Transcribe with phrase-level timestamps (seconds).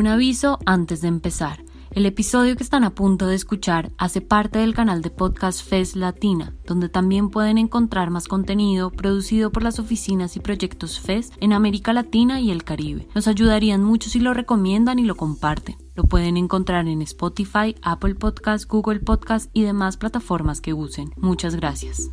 [0.00, 1.62] Un aviso antes de empezar.
[1.90, 5.94] El episodio que están a punto de escuchar hace parte del canal de podcast FES
[5.94, 11.52] Latina, donde también pueden encontrar más contenido producido por las oficinas y proyectos FES en
[11.52, 13.08] América Latina y el Caribe.
[13.14, 15.76] Nos ayudarían mucho si lo recomiendan y lo comparten.
[15.94, 21.12] Lo pueden encontrar en Spotify, Apple Podcast, Google Podcast y demás plataformas que usen.
[21.18, 22.10] Muchas gracias.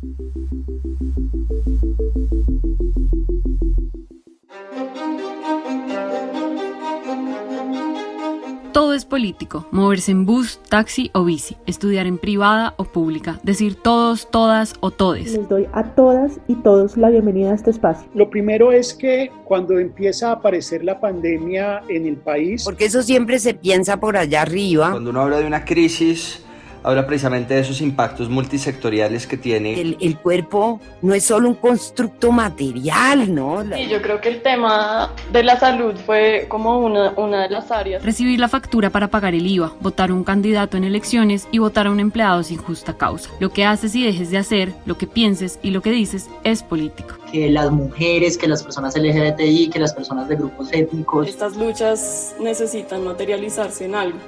[8.98, 14.30] Es político, moverse en bus, taxi o bici, estudiar en privada o pública, decir todos,
[14.30, 15.32] todas o todes.
[15.32, 18.08] Les doy a todas y todos la bienvenida a este espacio.
[18.14, 22.64] Lo primero es que cuando empieza a aparecer la pandemia en el país...
[22.64, 24.90] Porque eso siempre se piensa por allá arriba.
[24.90, 26.44] Cuando uno habla de una crisis
[26.88, 29.78] habla precisamente de esos impactos multisectoriales que tiene.
[29.78, 33.62] El, el, cuerpo no es solo un constructo material, ¿no?
[33.74, 37.70] Sí, yo creo que el tema de la salud fue como una, una de las
[37.70, 38.02] áreas.
[38.02, 41.86] Recibir la factura para pagar el IVA, votar a un candidato en elecciones y votar
[41.88, 43.28] a un empleado sin justa causa.
[43.38, 46.62] Lo que haces y dejes de hacer, lo que pienses y lo que dices es
[46.62, 47.16] político.
[47.30, 51.28] Que las mujeres, que las personas LGBTI, que las personas de grupos étnicos.
[51.28, 54.18] Estas luchas necesitan materializarse en algo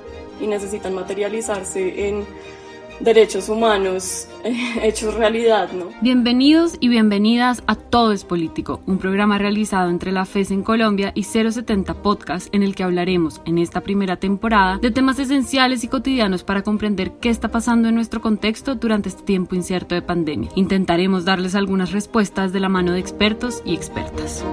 [0.41, 2.25] y necesitan materializarse en
[3.01, 4.29] derechos humanos
[4.83, 5.87] hechos realidad, ¿no?
[6.01, 11.13] Bienvenidos y bienvenidas a Todo es Político, un programa realizado entre la FES en Colombia
[11.15, 15.89] y 070 Podcast en el que hablaremos en esta primera temporada de temas esenciales y
[15.89, 20.51] cotidianos para comprender qué está pasando en nuestro contexto durante este tiempo incierto de pandemia.
[20.55, 24.45] Intentaremos darles algunas respuestas de la mano de expertos y expertas.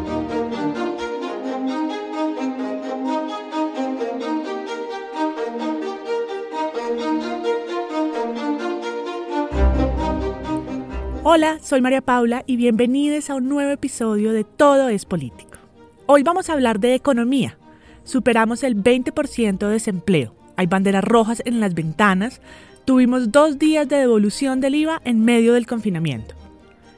[11.29, 15.57] Hola, soy María Paula y bienvenidos a un nuevo episodio de Todo es Político.
[16.05, 17.57] Hoy vamos a hablar de economía.
[18.05, 20.33] Superamos el 20% de desempleo.
[20.55, 22.39] Hay banderas rojas en las ventanas.
[22.85, 26.33] Tuvimos dos días de devolución del IVA en medio del confinamiento.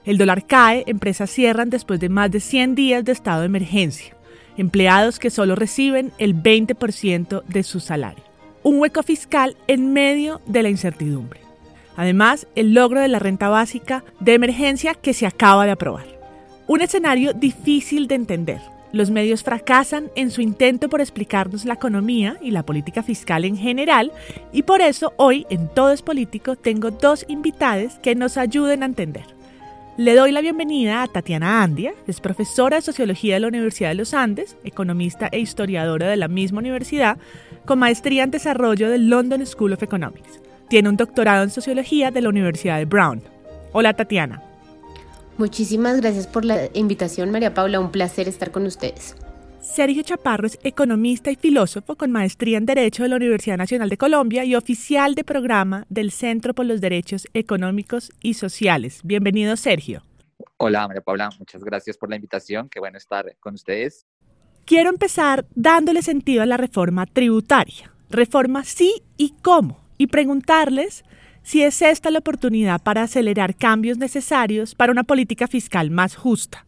[0.06, 4.16] El dólar cae, empresas cierran después de más de 100 días de estado de emergencia.
[4.58, 8.24] Empleados que solo reciben el 20% de su salario.
[8.62, 11.49] Un hueco fiscal en medio de la incertidumbre.
[12.00, 16.06] Además, el logro de la renta básica de emergencia que se acaba de aprobar.
[16.66, 18.62] Un escenario difícil de entender.
[18.94, 23.58] Los medios fracasan en su intento por explicarnos la economía y la política fiscal en
[23.58, 24.14] general
[24.54, 28.86] y por eso hoy en Todo es Político tengo dos invitadas que nos ayuden a
[28.86, 29.26] entender.
[29.98, 33.96] Le doy la bienvenida a Tatiana Andia, es profesora de Sociología de la Universidad de
[33.96, 37.18] los Andes, economista e historiadora de la misma universidad,
[37.66, 40.40] con maestría en Desarrollo del London School of Economics.
[40.70, 43.24] Tiene un doctorado en sociología de la Universidad de Brown.
[43.72, 44.44] Hola Tatiana.
[45.40, 47.80] Muchísimas gracias por la invitación, María Paula.
[47.80, 49.16] Un placer estar con ustedes.
[49.62, 53.98] Sergio Chaparro es economista y filósofo con maestría en Derecho de la Universidad Nacional de
[53.98, 59.02] Colombia y oficial de programa del Centro por los Derechos Económicos y Sociales.
[59.04, 60.04] Bienvenido, Sergio.
[60.58, 61.30] Hola, María Paula.
[61.40, 62.70] Muchas gracias por la invitación.
[62.70, 64.06] Qué bueno estar con ustedes.
[64.66, 67.92] Quiero empezar dándole sentido a la reforma tributaria.
[68.10, 71.04] Reforma sí y cómo y preguntarles
[71.44, 76.66] si es esta la oportunidad para acelerar cambios necesarios para una política fiscal más justa.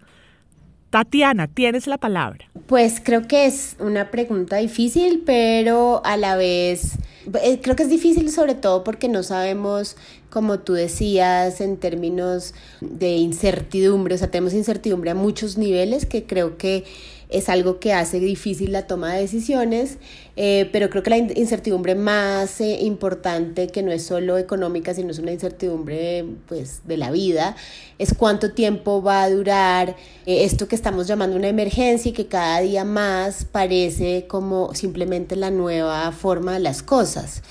[0.92, 2.52] Tatiana, tienes la palabra.
[2.68, 6.98] Pues creo que es una pregunta difícil, pero a la vez
[7.42, 9.96] eh, creo que es difícil sobre todo porque no sabemos,
[10.30, 16.26] como tú decías, en términos de incertidumbre, o sea, tenemos incertidumbre a muchos niveles que
[16.26, 16.84] creo que
[17.30, 19.98] es algo que hace difícil la toma de decisiones,
[20.36, 25.12] eh, pero creo que la incertidumbre más eh, importante, que no es solo económica, sino
[25.12, 27.56] es una incertidumbre pues, de la vida,
[27.98, 32.28] es cuánto tiempo va a durar eh, esto que estamos llamando una emergencia y que
[32.28, 37.42] cada día más parece como simplemente la nueva forma de las cosas.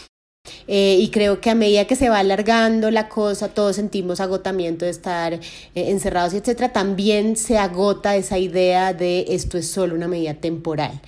[0.67, 4.91] Y creo que a medida que se va alargando la cosa, todos sentimos agotamiento de
[4.91, 5.41] estar eh,
[5.75, 11.01] encerrados, etcétera, también se agota esa idea de esto es solo una medida temporal.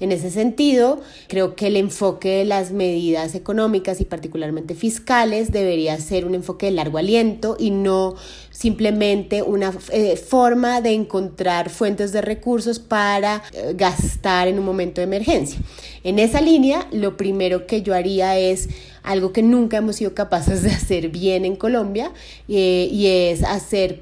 [0.00, 5.98] En ese sentido, creo que el enfoque de las medidas económicas y particularmente fiscales debería
[5.98, 8.14] ser un enfoque de largo aliento y no
[8.58, 15.00] simplemente una eh, forma de encontrar fuentes de recursos para eh, gastar en un momento
[15.00, 15.60] de emergencia.
[16.02, 18.68] En esa línea, lo primero que yo haría es
[19.04, 22.10] algo que nunca hemos sido capaces de hacer bien en Colombia
[22.48, 24.00] eh, y es hacer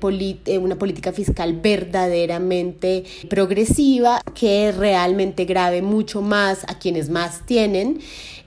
[0.58, 8.00] una política fiscal verdaderamente progresiva que realmente grave mucho más a quienes más tienen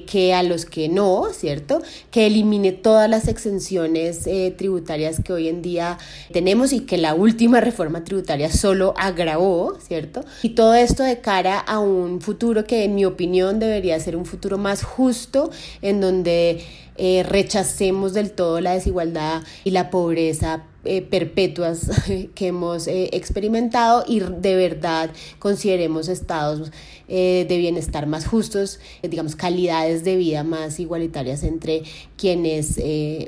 [0.10, 1.84] que a los que no, ¿cierto?
[2.10, 6.00] Que elimine todas las exenciones eh, tributarias que hoy en día
[6.34, 10.26] tenemos y que la última reforma tributaria solo agravó, ¿cierto?
[10.42, 14.26] Y todo esto de cara a un futuro que en mi opinión debería ser un
[14.26, 15.52] futuro más justo,
[15.84, 16.64] en donde
[16.98, 21.90] eh, rechacemos del todo la desigualdad y la pobreza eh, perpetuas
[22.36, 26.72] que hemos eh, experimentado y de verdad consideremos estados
[27.08, 31.82] de bienestar más justos, digamos, calidades de vida más igualitarias entre
[32.18, 32.80] quienes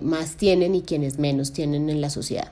[0.04, 2.52] más tienen y quienes menos tienen en la sociedad.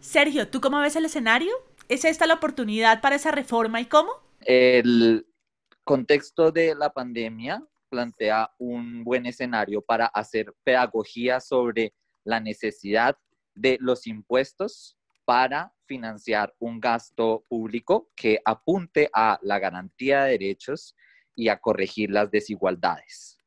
[0.00, 1.52] Sergio, ¿tú cómo ves el escenario?
[1.90, 4.10] ¿Es esta la oportunidad para esa reforma y cómo?
[4.40, 5.26] El
[5.84, 11.94] contexto de la pandemia plantea un buen escenario para hacer pedagogía sobre
[12.24, 13.16] la necesidad
[13.54, 20.94] de los impuestos para financiar un gasto público que apunte a la garantía de derechos
[21.34, 23.38] y a corregir las desigualdades.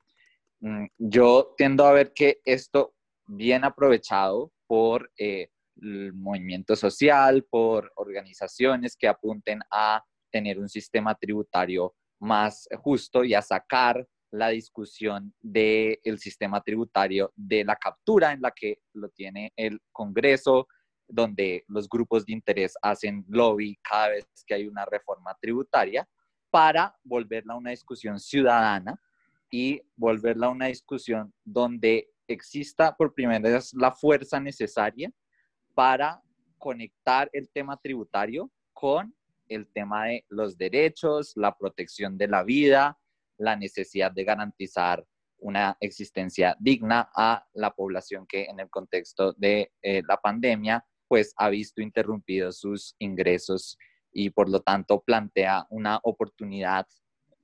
[0.59, 2.95] Mm, yo tiendo a ver que esto
[3.27, 5.49] bien aprovechado por eh,
[5.81, 13.33] el movimiento social, por organizaciones que apunten a tener un sistema tributario más justo y
[13.33, 19.53] a sacar la discusión del sistema tributario de la captura en la que lo tiene
[19.55, 20.67] el Congreso,
[21.07, 26.07] donde los grupos de interés hacen lobby cada vez que hay una reforma tributaria,
[26.49, 28.99] para volverla una discusión ciudadana
[29.49, 35.11] y volverla una discusión donde exista por primera vez la fuerza necesaria
[35.73, 36.21] para
[36.57, 39.13] conectar el tema tributario con
[39.47, 42.97] el tema de los derechos, la protección de la vida,
[43.37, 45.05] la necesidad de garantizar
[45.39, 51.33] una existencia digna a la población que en el contexto de eh, la pandemia pues
[51.37, 53.77] ha visto interrumpidos sus ingresos
[54.11, 56.87] y por lo tanto plantea una oportunidad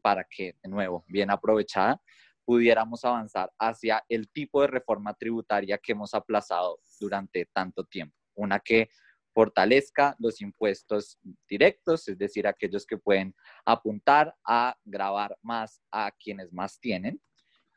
[0.01, 2.01] para que, de nuevo, bien aprovechada,
[2.45, 8.15] pudiéramos avanzar hacia el tipo de reforma tributaria que hemos aplazado durante tanto tiempo.
[8.35, 8.89] Una que
[9.33, 11.17] fortalezca los impuestos
[11.49, 13.35] directos, es decir, aquellos que pueden
[13.65, 17.19] apuntar a grabar más a quienes más tienen,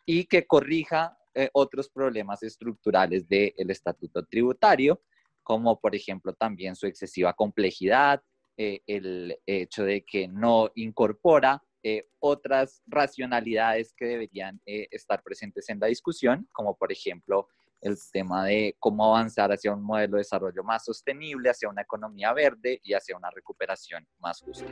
[0.05, 5.03] y que corrija eh, otros problemas estructurales del estatuto tributario,
[5.43, 8.23] como por ejemplo también su excesiva complejidad,
[8.57, 15.79] eh, el hecho de que no incorpora eh, otras racionalidades que deberían estar presentes en
[15.79, 17.49] la discusión, como por ejemplo
[17.87, 22.33] el tema de cómo avanzar hacia un modelo de desarrollo más sostenible, hacia una economía
[22.33, 24.67] verde y hacia una recuperación más justa.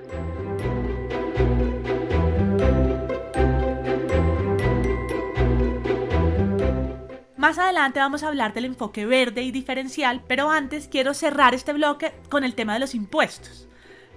[7.37, 11.75] Más adelante vamos a hablar del enfoque verde y diferencial, pero antes quiero cerrar este
[11.75, 13.69] bloque con el tema de los impuestos.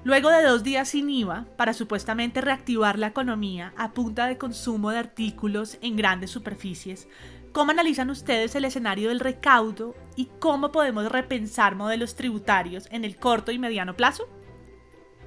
[0.05, 4.91] Luego de dos días sin IVA, para supuestamente reactivar la economía a punta de consumo
[4.91, 7.09] de artículos en grandes superficies,
[7.57, 13.17] ¿Cómo analizan ustedes el escenario del recaudo y cómo podemos repensar modelos tributarios en el
[13.17, 14.29] corto y mediano plazo?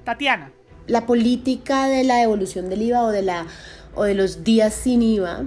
[0.05, 0.53] Tatiana.
[0.87, 3.47] La política de la devolución del IVA o de, la,
[3.95, 5.43] o de los días sin IVA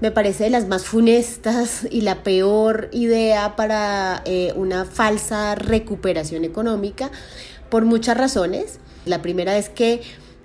[0.00, 6.44] me parece de las más funestas y la peor idea para eh, una falsa recuperación
[6.44, 7.10] económica
[7.70, 8.78] por muchas razones.
[9.04, 10.00] La primera es que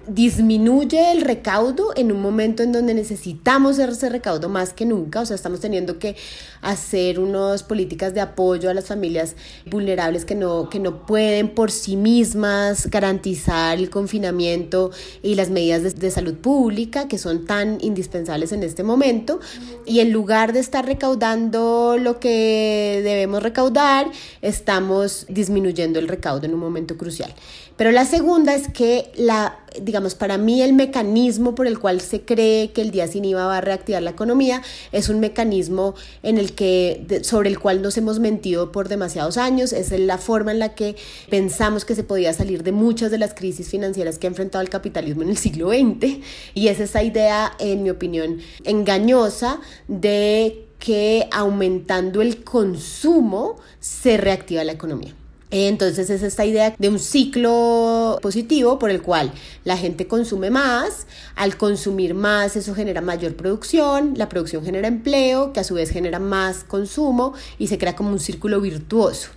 [0.08, 5.26] disminuye el recaudo en un momento en donde necesitamos ese recaudo más que nunca, o
[5.26, 6.16] sea, estamos teniendo que
[6.62, 9.36] hacer unas políticas de apoyo a las familias
[9.66, 14.92] vulnerables que no, que no pueden por sí mismas garantizar el confinamiento
[15.22, 19.40] y las medidas de, de salud pública que son tan indispensables en este momento,
[19.86, 24.10] y en lugar de estar recaudando lo que debemos recaudar,
[24.42, 27.34] estamos disminuyendo el recaudo en un momento crucial.
[27.78, 32.22] Pero la segunda es que la, digamos, para mí el mecanismo por el cual se
[32.22, 34.62] cree que el día sin IVA va a reactivar la economía
[34.94, 39.74] es un mecanismo en el que, sobre el cual nos hemos mentido por demasiados años,
[39.74, 40.96] es la forma en la que
[41.30, 44.70] pensamos que se podía salir de muchas de las crisis financieras que ha enfrentado el
[44.70, 46.20] capitalismo en el siglo XX
[46.54, 54.64] y es esa idea, en mi opinión, engañosa de que aumentando el consumo se reactiva
[54.64, 55.14] la economía.
[55.52, 59.32] Entonces es esta idea de un ciclo positivo por el cual
[59.64, 65.54] la gente consume más, al consumir más eso genera mayor producción, la producción genera empleo,
[65.54, 69.30] que a su vez genera más consumo y se crea como un círculo virtuoso.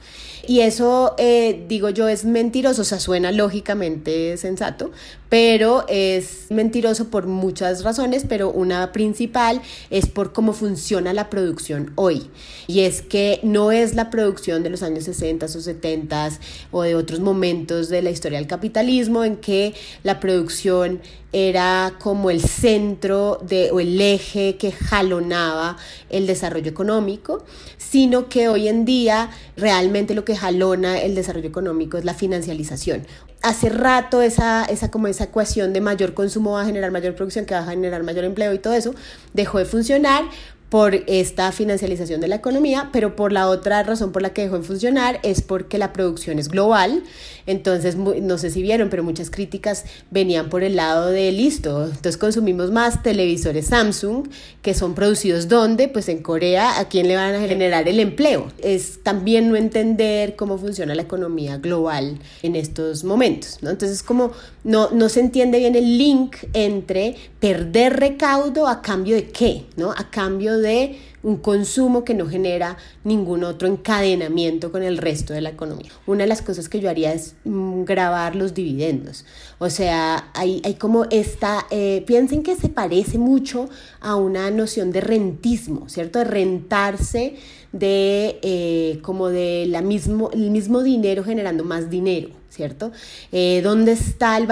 [0.46, 4.90] y eso, eh, digo yo, es mentiroso, o sea, suena lógicamente sensato,
[5.28, 11.92] pero es mentiroso por muchas razones, pero una principal es por cómo funciona la producción
[11.96, 12.30] hoy.
[12.66, 16.30] Y es que no es la producción de los años 60 o 70
[16.70, 21.00] o de otros momentos de la historia del capitalismo en que la producción
[21.32, 25.76] era como el centro de, o el eje que jalonaba
[26.08, 27.44] el desarrollo económico,
[27.76, 33.06] sino que hoy en día realmente lo que jalona el desarrollo económico es la financialización.
[33.42, 37.44] Hace rato esa, esa, como esa ecuación de mayor consumo va a generar mayor producción,
[37.44, 38.94] que va a generar mayor empleo y todo eso,
[39.32, 40.24] dejó de funcionar
[40.70, 44.58] por esta financialización de la economía, pero por la otra razón por la que dejó
[44.58, 47.04] de funcionar es porque la producción es global.
[47.46, 51.84] Entonces, no sé si vieron, pero muchas críticas venían por el lado de listo.
[51.84, 54.28] Entonces consumimos más televisores Samsung
[54.60, 58.48] que son producidos donde, pues en Corea, ¿a quién le van a generar el empleo?
[58.58, 63.70] Es también no entender cómo funciona la economía global en estos momentos, ¿no?
[63.70, 64.32] Entonces, como
[64.64, 69.92] no, no se entiende bien el link entre perder recaudo a cambio de qué, ¿no?
[69.92, 75.40] A cambio de un consumo que no genera ningún otro encadenamiento con el resto de
[75.40, 75.90] la economía.
[76.06, 79.24] Una de las cosas que yo haría es mm, grabar los dividendos.
[79.58, 83.68] O sea, hay, como esta, eh, piensen que se parece mucho
[84.00, 86.20] a una noción de rentismo, ¿cierto?
[86.20, 87.36] De rentarse
[87.72, 92.37] de eh, como de la mismo, el mismo dinero generando más dinero.
[92.50, 92.92] ¿Cierto?
[93.30, 94.48] Eh, ¿Dónde está el,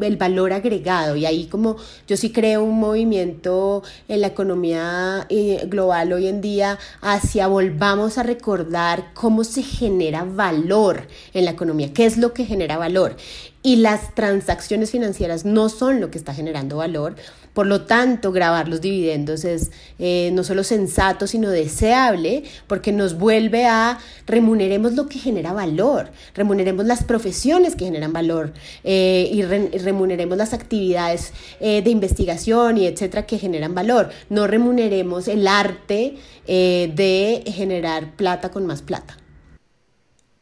[0.00, 1.16] el valor agregado?
[1.16, 6.40] Y ahí como yo sí creo un movimiento en la economía eh, global hoy en
[6.40, 12.32] día hacia volvamos a recordar cómo se genera valor en la economía, qué es lo
[12.32, 13.16] que genera valor.
[13.64, 17.14] Y las transacciones financieras no son lo que está generando valor,
[17.52, 23.18] por lo tanto, grabar los dividendos es eh, no solo sensato, sino deseable, porque nos
[23.18, 28.52] vuelve a remuneremos lo que genera valor, remuneremos las profesiones que generan valor
[28.84, 34.10] eh, y remuneremos las actividades eh, de investigación y etcétera que generan valor.
[34.28, 39.16] No remuneremos el arte de generar plata con más plata.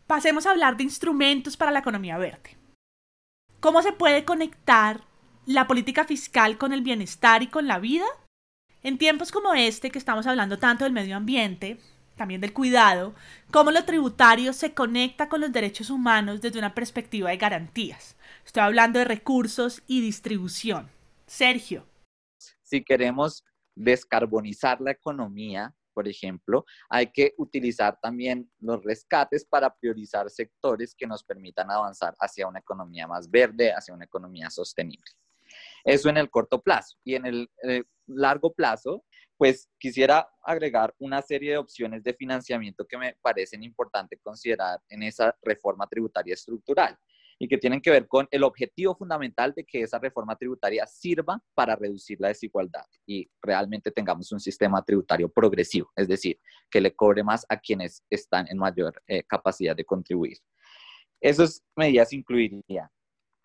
[0.06, 2.56] Pasemos a hablar de instrumentos para la economía verde.
[3.60, 5.02] ¿Cómo se puede conectar
[5.46, 8.06] la política fiscal con el bienestar y con la vida?
[8.82, 11.78] En tiempos como este, que estamos hablando tanto del medio ambiente,
[12.20, 13.14] también del cuidado,
[13.50, 18.14] cómo lo tributario se conecta con los derechos humanos desde una perspectiva de garantías.
[18.44, 20.90] Estoy hablando de recursos y distribución.
[21.26, 21.86] Sergio.
[22.62, 23.42] Si queremos
[23.74, 31.06] descarbonizar la economía, por ejemplo, hay que utilizar también los rescates para priorizar sectores que
[31.06, 35.10] nos permitan avanzar hacia una economía más verde, hacia una economía sostenible.
[35.84, 36.98] Eso en el corto plazo.
[37.02, 39.04] Y en el eh, largo plazo,
[39.40, 45.02] pues quisiera agregar una serie de opciones de financiamiento que me parecen importantes considerar en
[45.02, 46.94] esa reforma tributaria estructural
[47.38, 51.42] y que tienen que ver con el objetivo fundamental de que esa reforma tributaria sirva
[51.54, 56.38] para reducir la desigualdad y realmente tengamos un sistema tributario progresivo, es decir,
[56.70, 60.36] que le cobre más a quienes están en mayor eh, capacidad de contribuir.
[61.18, 62.90] Esas medidas incluirían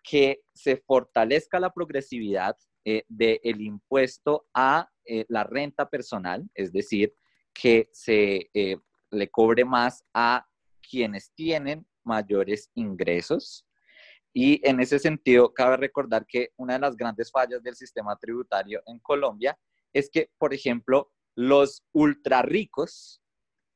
[0.02, 2.54] que se fortalezca la progresividad
[2.88, 7.12] eh, del impuesto a eh, la renta personal, es decir,
[7.52, 8.78] que se eh,
[9.10, 10.46] le cobre más a
[10.88, 13.66] quienes tienen mayores ingresos.
[14.32, 18.80] Y en ese sentido, cabe recordar que una de las grandes fallas del sistema tributario
[18.86, 19.58] en Colombia
[19.92, 23.20] es que, por ejemplo, los ultra ricos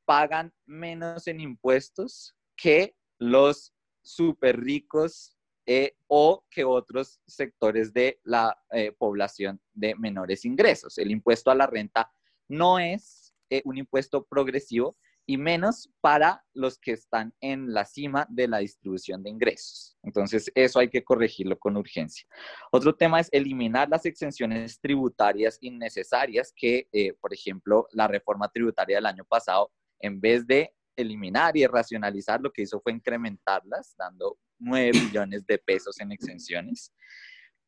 [0.05, 5.35] pagan menos en impuestos que los super ricos
[5.73, 10.97] eh, o que otros sectores de la eh, población de menores ingresos.
[10.97, 12.11] El impuesto a la renta
[12.49, 18.27] no es eh, un impuesto progresivo y menos para los que están en la cima
[18.29, 19.95] de la distribución de ingresos.
[20.03, 22.27] Entonces, eso hay que corregirlo con urgencia.
[22.73, 29.05] Otro tema es eliminar las exenciones tributarias innecesarias que, por ejemplo, la reforma tributaria del
[29.05, 34.91] año pasado, en vez de eliminar y racionalizar, lo que hizo fue incrementarlas, dando 9
[34.93, 36.93] millones de pesos en exenciones.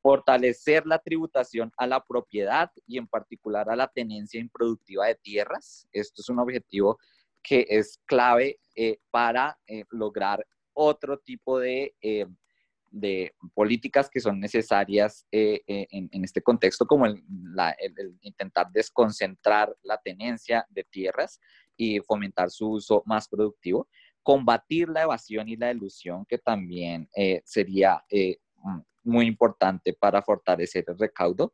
[0.01, 5.87] Fortalecer la tributación a la propiedad y en particular a la tenencia improductiva de tierras.
[5.91, 6.97] Esto es un objetivo
[7.41, 12.25] que es clave eh, para eh, lograr otro tipo de, eh,
[12.89, 17.21] de, políticas que son necesarias en, este contexto, como el
[18.21, 21.39] intentar desconcentrar la tenencia de tierras
[21.75, 23.87] y fomentar su uso más productivo
[24.23, 30.21] combatir la evasión y la ilusión, que también eh, sería eh, mm, muy importante para
[30.21, 31.53] fortalecer el recaudo.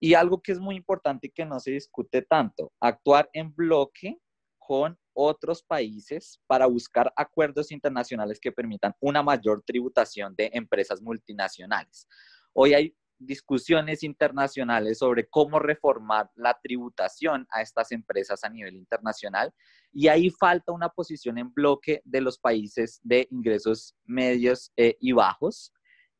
[0.00, 4.18] Y algo que es muy importante y que no se discute tanto, actuar en bloque
[4.58, 12.06] con otros países para buscar acuerdos internacionales que permitan una mayor tributación de empresas multinacionales.
[12.52, 19.52] Hoy hay discusiones internacionales sobre cómo reformar la tributación a estas empresas a nivel internacional
[19.92, 25.12] y ahí falta una posición en bloque de los países de ingresos medios eh, y
[25.12, 25.72] bajos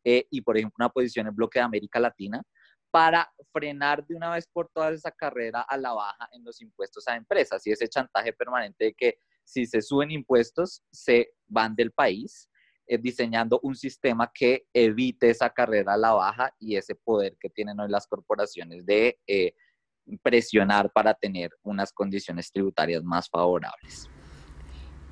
[0.04, 2.42] eh, y por ejemplo una posición en bloque de América Latina
[2.90, 7.08] para frenar de una vez por todas esa carrera a la baja en los impuestos
[7.08, 11.90] a empresas y ese chantaje permanente de que si se suben impuestos se van del
[11.90, 12.48] país
[13.00, 17.80] diseñando un sistema que evite esa carrera a la baja y ese poder que tienen
[17.80, 19.54] hoy las corporaciones de eh,
[20.22, 24.08] presionar para tener unas condiciones tributarias más favorables.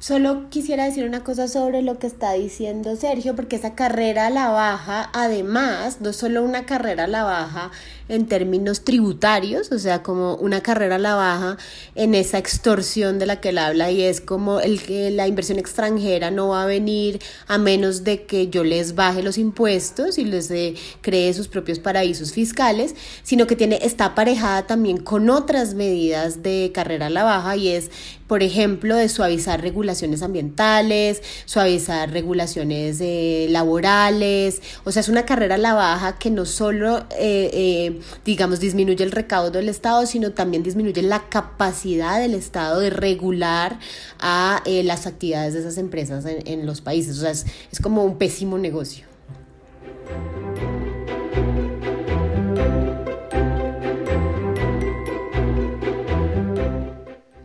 [0.03, 4.31] Solo quisiera decir una cosa sobre lo que está diciendo Sergio, porque esa carrera a
[4.31, 7.71] la baja, además, no es solo una carrera a la baja
[8.09, 11.57] en términos tributarios, o sea, como una carrera a la baja
[11.95, 15.61] en esa extorsión de la que él habla y es como el que la inversión
[15.61, 20.25] extranjera no va a venir a menos de que yo les baje los impuestos y
[20.25, 20.53] les
[21.01, 26.73] cree sus propios paraísos fiscales, sino que tiene está aparejada también con otras medidas de
[26.75, 27.93] carrera a la baja y es
[28.33, 35.57] por ejemplo, de suavizar regulaciones ambientales, suavizar regulaciones eh, laborales, o sea, es una carrera
[35.57, 40.33] a la baja que no solo, eh, eh, digamos, disminuye el recaudo del Estado, sino
[40.33, 43.79] también disminuye la capacidad del Estado de regular
[44.19, 48.57] a las actividades de esas empresas en, los países, o sea, es como un pésimo
[48.57, 49.05] negocio.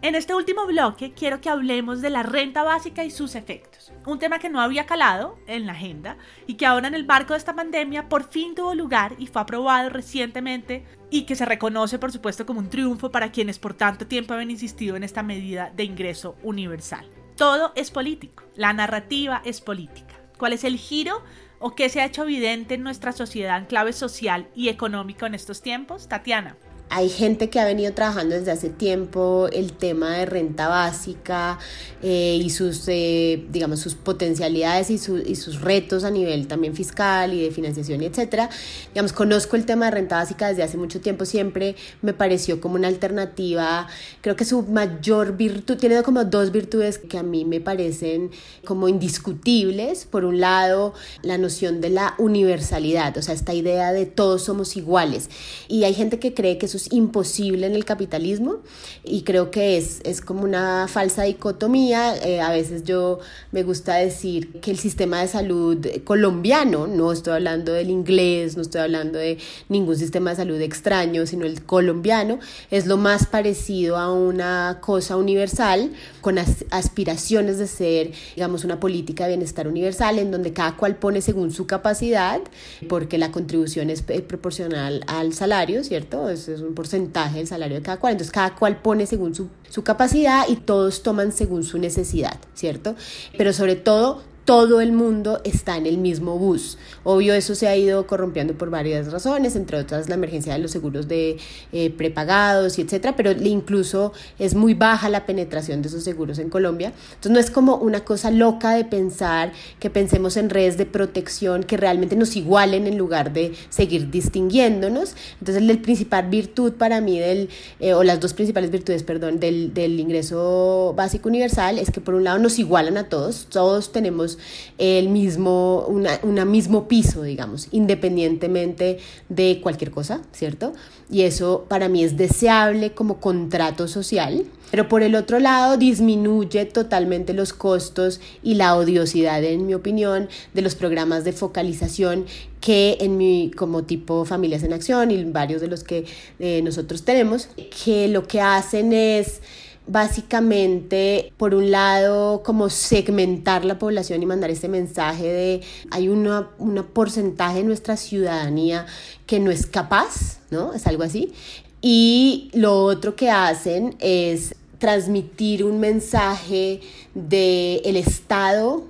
[0.08, 4.20] En este último bloque quiero que hablemos de la renta básica y sus efectos, un
[4.20, 7.40] tema que no había calado en la agenda y que ahora en el barco de
[7.40, 12.14] esta pandemia por fin tuvo lugar y fue aprobado recientemente y que se reconoce por
[12.14, 15.84] supuesto como un triunfo para quienes por tanto tiempo habían insistido en esta medida de
[15.84, 17.06] ingreso universal.
[17.36, 20.16] Todo es político, la narrativa es política.
[20.38, 21.22] ¿Cuál es el giro
[21.60, 25.36] o qué se ha hecho evidente en nuestra sociedad en clave social y económico en
[25.36, 26.08] estos tiempos?
[26.08, 26.56] Tatiana.
[26.90, 31.60] Hay gente que ha venido trabajando desde hace tiempo el tema de renta básica
[32.02, 37.34] eh, y sus, eh, digamos, sus potencialidades y, y, sus retos a nivel también fiscal
[37.34, 38.50] y de financiación, etcétera.
[38.94, 42.76] Digamos, conozco el tema de renta básica desde hace mucho tiempo, siempre me pareció como
[42.76, 43.88] una alternativa.
[44.22, 48.32] Creo que su mayor virtud, tiene como dos virtudes que a mí me parecen
[48.64, 50.06] como indiscutibles.
[50.06, 54.78] Por un lado, la noción de la universalidad, o sea, esta idea de todos somos
[54.78, 55.30] iguales.
[55.68, 58.58] Y hay gente que cree que eso es imposible en el capitalismo
[59.04, 62.16] y creo que es, es como una falsa dicotomía.
[62.18, 63.20] Eh, a veces yo
[63.52, 68.62] me gusta decir que el sistema de salud colombiano, no estoy hablando del inglés, no
[68.62, 69.38] estoy hablando de
[69.70, 72.40] ningún sistema de salud extraño, sino el colombiano,
[72.72, 79.24] es lo más parecido a una cosa universal con aspiraciones de ser, digamos, una política
[79.24, 82.42] de bienestar universal en donde cada cual pone según su capacidad,
[82.88, 86.30] porque la contribución es proporcional al salario, ¿cierto?
[86.30, 88.14] Es, es un porcentaje del salario de cada cual.
[88.14, 92.96] Entonces cada cual pone según su, su capacidad y todos toman según su necesidad, ¿cierto?
[93.38, 96.78] Pero sobre todo todo el mundo está en el mismo bus.
[97.04, 100.72] Obvio, eso se ha ido corrompiendo por varias razones, entre otras la emergencia de los
[100.72, 101.36] seguros de
[101.74, 106.50] eh, prepagados y etcétera, pero incluso es muy baja la penetración de esos seguros en
[106.50, 106.94] Colombia.
[107.16, 111.64] Entonces, no es como una cosa loca de pensar que pensemos en redes de protección
[111.64, 115.16] que realmente nos igualen en lugar de seguir distinguiéndonos.
[115.42, 117.50] Entonces, la principal virtud para mí, del,
[117.82, 122.16] eh, o las dos principales virtudes, perdón, del, del ingreso básico universal es que por
[122.16, 124.37] un lado nos igualan a todos, todos tenemos
[124.78, 130.74] el mismo, una, mismo piso, digamos, independientemente de cualquier cosa, ¿cierto?
[131.10, 136.66] Y eso para mí es deseable como contrato social, pero por el otro lado disminuye
[136.66, 142.26] totalmente los costos y la odiosidad, en mi opinión, de los programas de focalización
[142.60, 146.06] que en mi, como tipo Familias en Acción y varios de los que
[146.40, 147.50] eh, nosotros tenemos,
[147.86, 149.42] que lo que hacen es
[149.88, 156.86] básicamente, por un lado, como segmentar la población y mandar este mensaje de hay un
[156.94, 158.86] porcentaje de nuestra ciudadanía
[159.26, 160.74] que no es capaz, ¿no?
[160.74, 161.34] Es algo así.
[161.82, 166.82] Y lo otro que hacen es transmitir un mensaje
[167.16, 168.84] de el Estado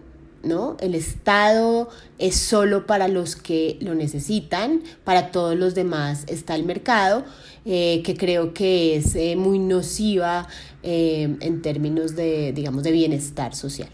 [0.44, 0.78] ¿no?
[0.80, 6.64] El Estado es solo para los que lo necesitan, para todos los demás está el
[6.64, 7.26] mercado,
[7.70, 10.48] eh, que creo que es eh, muy nociva
[10.84, 13.90] eh, en términos de, digamos, de bienestar social.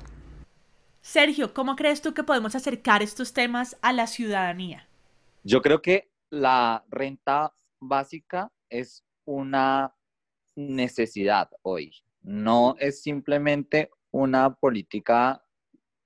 [1.01, 4.87] Sergio, ¿cómo crees tú que podemos acercar estos temas a la ciudadanía?
[5.43, 9.95] Yo creo que la renta básica es una
[10.55, 11.95] necesidad hoy.
[12.21, 15.43] No es simplemente una política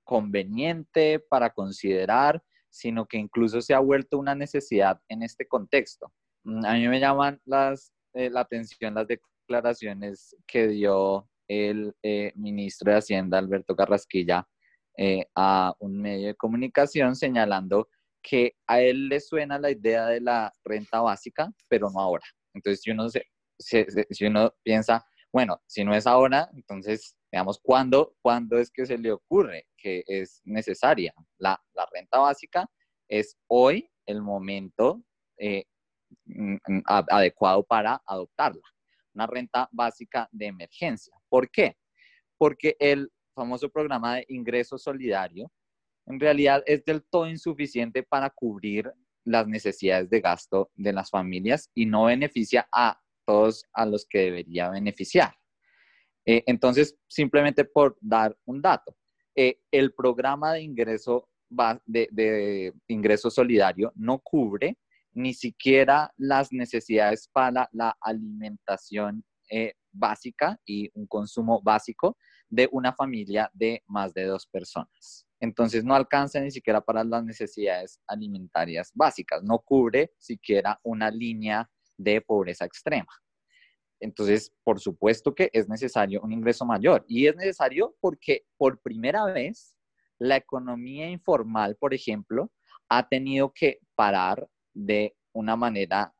[0.04, 6.10] conveniente para considerar, sino que incluso se ha vuelto una necesidad en este contexto.
[6.48, 12.32] Mm, a mí me llaman las, eh, la atención las declaraciones que dio el eh,
[12.36, 14.48] ministro de Hacienda, Alberto Carrasquilla,
[14.96, 17.88] eh, a un medio de comunicación señalando
[18.22, 22.24] que a él le suena la idea de la renta básica, pero no ahora.
[22.54, 23.26] Entonces, si uno, se,
[24.10, 28.96] si uno piensa, bueno, si no es ahora, entonces, veamos, ¿cuándo, ¿cuándo es que se
[28.98, 32.66] le ocurre que es necesaria la, la renta básica?
[33.08, 35.02] Es hoy el momento
[35.38, 35.64] eh,
[36.86, 38.62] adecuado para adoptarla.
[39.14, 41.14] Una renta básica de emergencia.
[41.28, 41.76] ¿Por qué?
[42.36, 45.50] Porque el famoso programa de ingreso solidario
[46.06, 48.90] en realidad es del todo insuficiente para cubrir
[49.24, 54.20] las necesidades de gasto de las familias y no beneficia a todos a los que
[54.20, 55.34] debería beneficiar.
[56.24, 58.96] Eh, entonces, simplemente por dar un dato,
[59.34, 61.28] eh, el programa de ingreso,
[61.84, 64.78] de, ingreso solidario no cubre
[65.18, 72.16] ni siquiera las necesidades para la alimentación eh, básica y un consumo básico
[72.48, 75.26] de una familia de más de dos personas.
[75.40, 81.68] Entonces no alcanza ni siquiera para las necesidades alimentarias básicas, no cubre siquiera una línea
[81.96, 83.12] de pobreza extrema.
[84.00, 89.24] Entonces, por supuesto que es necesario un ingreso mayor y es necesario porque por primera
[89.24, 89.74] vez
[90.20, 92.52] la economía informal, por ejemplo,
[92.88, 96.14] ha tenido que parar de una manera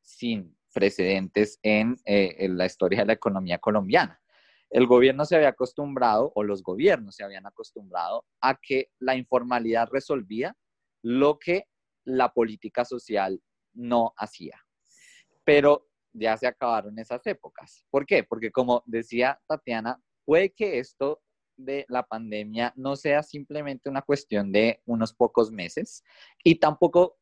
[0.00, 4.20] sin precedentes en, eh, en la historia de la economía colombiana
[4.70, 9.88] el gobierno se había acostumbrado, o los gobiernos se habían acostumbrado, a que la informalidad
[9.90, 10.56] resolvía
[11.02, 11.64] lo que
[12.04, 14.60] la política social no hacía.
[15.44, 17.84] Pero ya se acabaron esas épocas.
[17.90, 18.24] ¿Por qué?
[18.24, 21.22] Porque como decía Tatiana, puede que esto
[21.56, 26.04] de la pandemia no sea simplemente una cuestión de unos pocos meses
[26.44, 27.18] y tampoco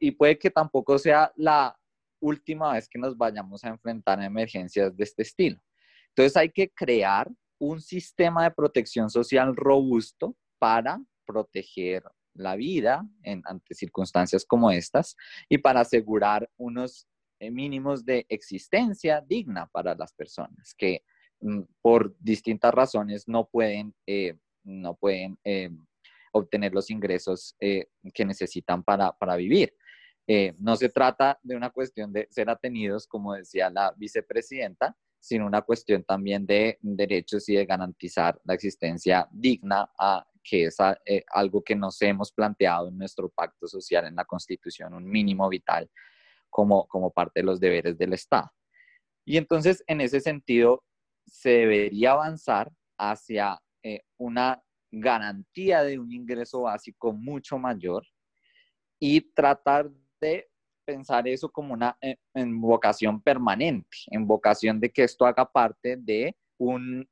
[0.00, 1.76] y puede que tampoco sea la
[2.20, 5.60] última vez que nos vayamos a enfrentar a emergencias de este estilo.
[6.08, 12.02] Entonces hay que crear un sistema de protección social robusto para proteger
[12.34, 15.16] la vida en, ante circunstancias como estas
[15.48, 17.06] y para asegurar unos
[17.38, 21.02] eh, mínimos de existencia digna para las personas que
[21.40, 25.70] mm, por distintas razones no pueden, eh, no pueden eh,
[26.32, 29.74] obtener los ingresos que necesitan para, para vivir.
[30.58, 35.62] no se trata de una cuestión de ser atenidos, como decía la vicepresidenta, sino una
[35.62, 41.62] cuestión también de derechos y de garantizar la existencia digna, a, que es eh, algo
[41.62, 45.90] que nos hemos planteado en nuestro pacto social, en la Constitución, un mínimo vital
[46.48, 48.50] como, como parte de los deberes del Estado.
[49.26, 50.82] Y entonces, en ese sentido,
[51.26, 58.04] se debería avanzar hacia eh, una garantía de un ingreso básico mucho mayor
[58.98, 60.48] y tratar de
[60.84, 65.96] pensar eso como una eh, en vocación permanente, en vocación de que esto haga parte
[65.96, 67.08] de un,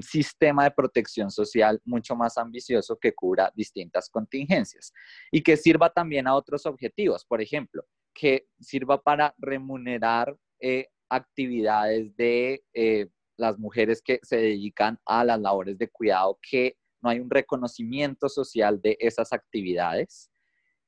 [0.00, 4.92] sistema de protección social mucho más ambicioso que cubra distintas contingencias
[5.32, 7.82] y que sirva también a otros objetivos, por ejemplo,
[8.14, 15.40] que sirva para remunerar eh, actividades de eh, las mujeres que se dedican a las
[15.40, 20.30] labores de cuidado, que no hay un reconocimiento social de esas actividades,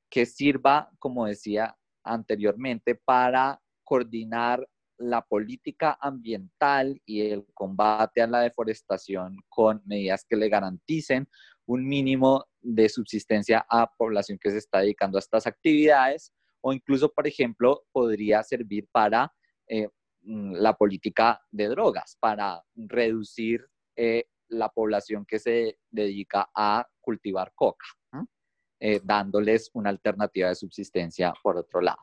[0.09, 8.41] que sirva, como decía, anteriormente para coordinar la política ambiental y el combate a la
[8.41, 11.27] deforestación con medidas que le garanticen
[11.65, 17.11] un mínimo de subsistencia a población que se está dedicando a estas actividades o incluso,
[17.11, 19.33] por ejemplo, podría servir para
[19.67, 19.89] eh,
[20.21, 27.51] mm, la política de drogas, para reducir eh, la población que se dedica a cultivar
[27.55, 27.85] coca.
[28.83, 31.99] Eh, dándoles una alternativa de subsistencia por otro lado.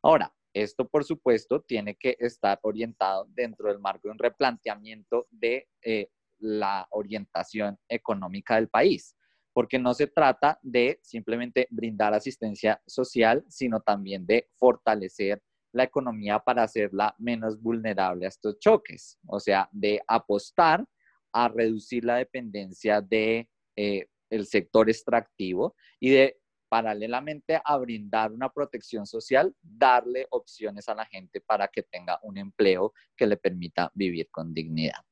[0.00, 5.68] Ahora, esto, por supuesto, tiene que estar orientado dentro del marco de un replanteamiento de
[5.82, 6.08] eh,
[6.38, 9.16] la orientación económica del país,
[9.52, 16.38] porque no se trata de simplemente brindar asistencia social, sino también de fortalecer la economía
[16.38, 20.84] para hacerla menos vulnerable a estos choques, o sea, de apostar
[21.32, 28.48] a reducir la dependencia de eh, el sector extractivo y de paralelamente a brindar una
[28.48, 33.90] protección social, darle opciones a la gente para que tenga un empleo que le permita
[33.92, 35.04] vivir con dignidad.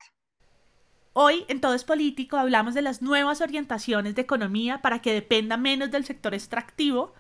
[1.15, 5.57] Hoy en Todo es Político hablamos de las nuevas orientaciones de economía para que dependa
[5.57, 7.13] menos del sector extractivo,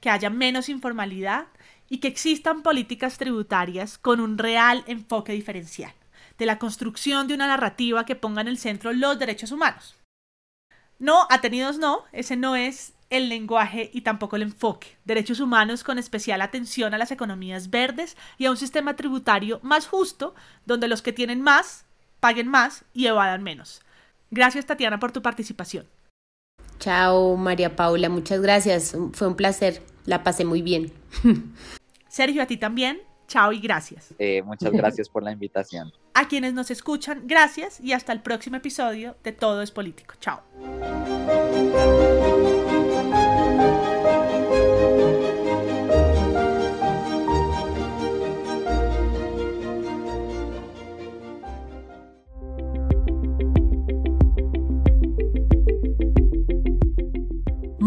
[0.00, 1.46] que haya menos informalidad
[1.88, 5.92] y que existan políticas tributarias con un real enfoque diferencial.
[6.38, 9.96] De la construcción de una narrativa que ponga en el centro los derechos humanos.
[10.98, 14.96] No, atenidos no, ese no es el lenguaje y tampoco el enfoque.
[15.04, 19.86] Derechos humanos con especial atención a las economías verdes y a un sistema tributario más
[19.86, 20.34] justo,
[20.66, 21.84] donde los que tienen más
[22.20, 23.82] paguen más y evadan menos.
[24.30, 25.86] Gracias Tatiana por tu participación.
[26.78, 28.96] Chao María Paula, muchas gracias.
[29.12, 30.92] Fue un placer, la pasé muy bien.
[32.08, 33.00] Sergio, a ti también.
[33.26, 34.14] Chao y gracias.
[34.18, 35.92] Eh, muchas gracias por la invitación.
[36.14, 40.14] A quienes nos escuchan, gracias y hasta el próximo episodio de Todo es Político.
[40.20, 40.42] Chao.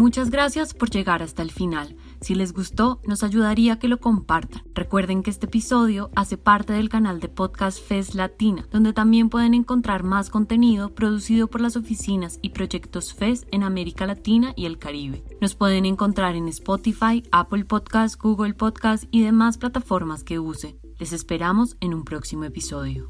[0.08, 1.94] Muchas gracias por llegar hasta el final.
[2.20, 4.62] Si les gustó, nos ayudaría que lo compartan.
[4.74, 9.54] Recuerden que este episodio hace parte del canal de podcast FES Latina, donde también pueden
[9.54, 14.78] encontrar más contenido producido por las oficinas y proyectos FES en América Latina y el
[14.78, 15.24] Caribe.
[15.40, 20.78] Nos pueden encontrar en Spotify, Apple Podcasts, Google Podcasts y demás plataformas que use.
[20.98, 23.08] Les esperamos en un próximo episodio.